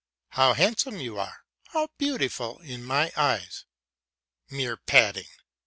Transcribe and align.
("How 0.29 0.53
handsome 0.53 0.99
you 0.99 1.19
are, 1.19 1.45
how 1.73 1.89
beautiful 1.99 2.57
in 2.61 2.83
my 2.83 3.11
eyes!") 3.15 3.65
Mere 4.49 4.75
padding. 4.77 5.27